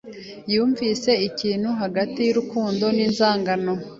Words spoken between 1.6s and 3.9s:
hagati yurukundo ninzangano.